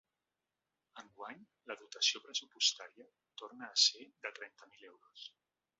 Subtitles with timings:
[1.01, 3.09] Enguany, la dotació pressupostària
[3.43, 5.33] torna a ser de trenta mil euros.